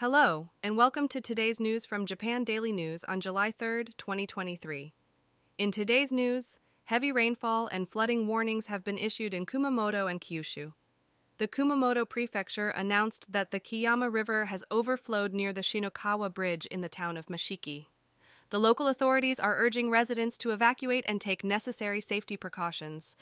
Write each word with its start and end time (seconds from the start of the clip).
Hello, 0.00 0.50
and 0.62 0.76
welcome 0.76 1.08
to 1.08 1.20
today's 1.20 1.58
news 1.58 1.84
from 1.84 2.06
Japan 2.06 2.44
Daily 2.44 2.70
News 2.70 3.02
on 3.02 3.20
July 3.20 3.50
3rd, 3.50 3.96
2023. 3.96 4.92
In 5.58 5.72
today's 5.72 6.12
news, 6.12 6.60
heavy 6.84 7.10
rainfall 7.10 7.66
and 7.66 7.88
flooding 7.88 8.28
warnings 8.28 8.68
have 8.68 8.84
been 8.84 8.96
issued 8.96 9.34
in 9.34 9.44
Kumamoto 9.44 10.08
and 10.08 10.20
Kyushu. 10.20 10.74
The 11.38 11.48
Kumamoto 11.48 12.08
prefecture 12.08 12.68
announced 12.68 13.32
that 13.32 13.50
the 13.50 13.58
Kiyama 13.58 14.08
River 14.08 14.44
has 14.44 14.64
overflowed 14.70 15.32
near 15.32 15.52
the 15.52 15.62
Shinokawa 15.62 16.32
Bridge 16.32 16.66
in 16.66 16.80
the 16.80 16.88
town 16.88 17.16
of 17.16 17.26
Mashiki. 17.26 17.86
The 18.50 18.60
local 18.60 18.86
authorities 18.86 19.40
are 19.40 19.58
urging 19.58 19.90
residents 19.90 20.38
to 20.38 20.52
evacuate 20.52 21.06
and 21.08 21.20
take 21.20 21.42
necessary 21.42 22.00
safety 22.00 22.36
precautions. 22.36 23.16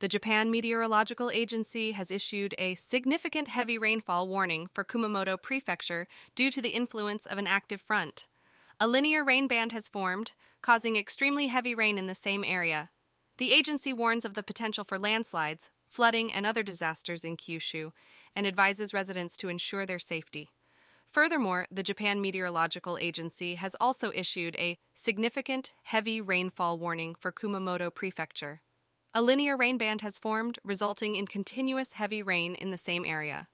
The 0.00 0.06
Japan 0.08 0.48
Meteorological 0.48 1.28
Agency 1.28 1.90
has 1.90 2.12
issued 2.12 2.54
a 2.56 2.76
significant 2.76 3.48
heavy 3.48 3.76
rainfall 3.78 4.28
warning 4.28 4.68
for 4.72 4.84
Kumamoto 4.84 5.36
Prefecture 5.42 6.06
due 6.36 6.52
to 6.52 6.62
the 6.62 6.68
influence 6.68 7.26
of 7.26 7.36
an 7.36 7.48
active 7.48 7.80
front. 7.80 8.28
A 8.78 8.86
linear 8.86 9.24
rain 9.24 9.48
band 9.48 9.72
has 9.72 9.88
formed, 9.88 10.34
causing 10.62 10.94
extremely 10.94 11.48
heavy 11.48 11.74
rain 11.74 11.98
in 11.98 12.06
the 12.06 12.14
same 12.14 12.44
area. 12.44 12.90
The 13.38 13.52
agency 13.52 13.92
warns 13.92 14.24
of 14.24 14.34
the 14.34 14.42
potential 14.44 14.84
for 14.84 15.00
landslides, 15.00 15.72
flooding, 15.88 16.32
and 16.32 16.46
other 16.46 16.62
disasters 16.62 17.24
in 17.24 17.36
Kyushu 17.36 17.90
and 18.36 18.46
advises 18.46 18.94
residents 18.94 19.36
to 19.38 19.48
ensure 19.48 19.84
their 19.84 19.98
safety. 19.98 20.50
Furthermore, 21.10 21.66
the 21.72 21.82
Japan 21.82 22.20
Meteorological 22.20 22.98
Agency 22.98 23.56
has 23.56 23.74
also 23.80 24.12
issued 24.14 24.54
a 24.60 24.78
significant 24.94 25.72
heavy 25.82 26.20
rainfall 26.20 26.78
warning 26.78 27.16
for 27.18 27.32
Kumamoto 27.32 27.92
Prefecture. 27.92 28.60
A 29.18 29.28
linear 29.28 29.56
rain 29.56 29.78
band 29.78 30.02
has 30.02 30.16
formed, 30.16 30.60
resulting 30.62 31.16
in 31.16 31.26
continuous 31.26 31.94
heavy 31.94 32.22
rain 32.22 32.54
in 32.54 32.70
the 32.70 32.78
same 32.78 33.04
area. 33.04 33.48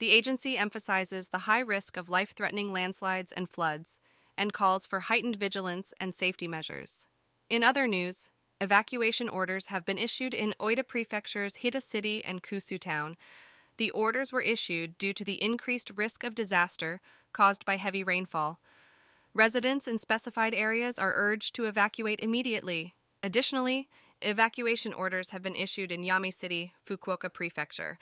The 0.00 0.10
agency 0.10 0.58
emphasizes 0.58 1.28
the 1.28 1.46
high 1.46 1.60
risk 1.60 1.96
of 1.96 2.10
life 2.10 2.32
threatening 2.32 2.72
landslides 2.72 3.30
and 3.30 3.48
floods 3.48 4.00
and 4.36 4.52
calls 4.52 4.88
for 4.88 4.98
heightened 4.98 5.36
vigilance 5.36 5.94
and 6.00 6.12
safety 6.12 6.48
measures. 6.48 7.06
In 7.48 7.62
other 7.62 7.86
news, 7.86 8.30
evacuation 8.60 9.28
orders 9.28 9.66
have 9.66 9.84
been 9.84 9.98
issued 9.98 10.34
in 10.34 10.52
Oita 10.58 10.82
Prefecture's 10.82 11.58
Hita 11.58 11.80
City 11.80 12.24
and 12.24 12.42
Kusu 12.42 12.76
Town. 12.80 13.16
The 13.76 13.92
orders 13.92 14.32
were 14.32 14.42
issued 14.42 14.98
due 14.98 15.12
to 15.12 15.24
the 15.24 15.40
increased 15.40 15.92
risk 15.94 16.24
of 16.24 16.34
disaster 16.34 17.00
caused 17.32 17.64
by 17.64 17.76
heavy 17.76 18.02
rainfall. 18.02 18.58
Residents 19.32 19.86
in 19.86 20.00
specified 20.00 20.54
areas 20.54 20.98
are 20.98 21.14
urged 21.14 21.54
to 21.54 21.66
evacuate 21.66 22.18
immediately. 22.18 22.96
Additionally, 23.22 23.88
evacuation 24.22 24.92
orders 24.92 25.30
have 25.30 25.42
been 25.42 25.56
issued 25.56 25.92
in 25.92 26.02
Yame 26.02 26.32
City, 26.32 26.72
Fukuoka 26.86 27.32
Prefecture. 27.32 27.98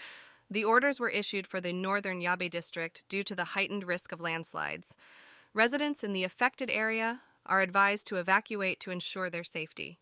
The 0.50 0.64
orders 0.64 1.00
were 1.00 1.08
issued 1.08 1.46
for 1.46 1.60
the 1.60 1.72
northern 1.72 2.20
Yabe 2.20 2.50
district 2.50 3.04
due 3.08 3.24
to 3.24 3.34
the 3.34 3.44
heightened 3.56 3.84
risk 3.84 4.12
of 4.12 4.20
landslides. 4.20 4.94
Residents 5.54 6.04
in 6.04 6.12
the 6.12 6.24
affected 6.24 6.70
area 6.70 7.20
are 7.46 7.60
advised 7.60 8.06
to 8.06 8.16
evacuate 8.16 8.80
to 8.80 8.90
ensure 8.90 9.30
their 9.30 9.44
safety. 9.44 9.98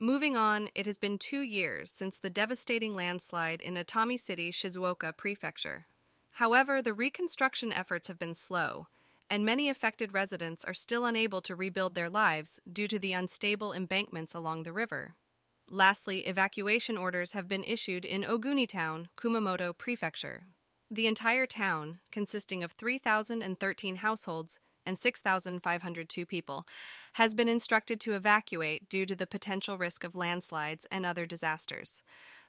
Moving 0.00 0.36
on, 0.36 0.68
it 0.74 0.86
has 0.86 0.98
been 0.98 1.18
two 1.18 1.42
years 1.42 1.90
since 1.90 2.16
the 2.16 2.30
devastating 2.30 2.94
landslide 2.94 3.60
in 3.60 3.74
Atami 3.74 4.18
City, 4.18 4.50
Shizuoka 4.50 5.16
Prefecture. 5.16 5.86
However, 6.32 6.80
the 6.80 6.94
reconstruction 6.94 7.72
efforts 7.72 8.08
have 8.08 8.18
been 8.18 8.34
slow, 8.34 8.88
and 9.30 9.44
many 9.44 9.68
affected 9.68 10.12
residents 10.12 10.64
are 10.64 10.74
still 10.74 11.04
unable 11.04 11.40
to 11.42 11.54
rebuild 11.54 11.94
their 11.94 12.10
lives 12.10 12.60
due 12.70 12.88
to 12.88 12.98
the 12.98 13.12
unstable 13.12 13.72
embankments 13.72 14.34
along 14.34 14.62
the 14.62 14.72
river. 14.72 15.14
Lastly, 15.74 16.18
evacuation 16.26 16.98
orders 16.98 17.32
have 17.32 17.48
been 17.48 17.64
issued 17.64 18.04
in 18.04 18.24
Oguni 18.24 18.68
Town, 18.68 19.08
Kumamoto 19.16 19.72
Prefecture. 19.76 20.42
The 20.90 21.06
entire 21.06 21.46
town, 21.46 22.00
consisting 22.12 22.62
of 22.62 22.72
3,013 22.72 23.96
households 23.96 24.60
and 24.84 24.98
6,502 24.98 26.26
people, 26.26 26.66
has 27.14 27.34
been 27.34 27.48
instructed 27.48 28.02
to 28.02 28.12
evacuate 28.12 28.90
due 28.90 29.06
to 29.06 29.16
the 29.16 29.26
potential 29.26 29.78
risk 29.78 30.04
of 30.04 30.14
landslides 30.14 30.86
and 30.90 31.06
other 31.06 31.24
disasters. 31.24 32.02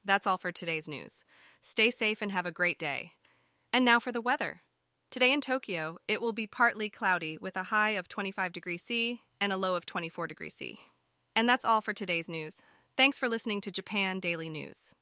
That's 0.03 0.27
all 0.27 0.37
for 0.37 0.51
today's 0.51 0.89
news. 0.89 1.23
Stay 1.61 1.91
safe 1.91 2.21
and 2.21 2.33
have 2.33 2.45
a 2.45 2.51
great 2.51 2.77
day. 2.77 3.11
And 3.71 3.85
now 3.85 4.01
for 4.01 4.11
the 4.11 4.19
weather. 4.19 4.63
Today 5.09 5.31
in 5.31 5.39
Tokyo, 5.39 5.97
it 6.09 6.21
will 6.21 6.33
be 6.33 6.45
partly 6.45 6.89
cloudy 6.89 7.37
with 7.37 7.55
a 7.55 7.63
high 7.63 7.91
of 7.91 8.09
25 8.09 8.51
degrees 8.51 8.83
C 8.83 9.21
and 9.39 9.53
a 9.53 9.57
low 9.57 9.75
of 9.75 9.85
24 9.85 10.27
degrees 10.27 10.55
C. 10.55 10.79
And 11.37 11.47
that's 11.47 11.63
all 11.63 11.79
for 11.79 11.93
today's 11.93 12.27
news. 12.27 12.61
Thanks 12.95 13.17
for 13.17 13.27
listening 13.27 13.59
to 13.61 13.71
Japan 13.71 14.19
Daily 14.19 14.49
News. 14.49 14.93